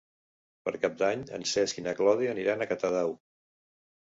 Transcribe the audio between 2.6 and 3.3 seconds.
a Catadau.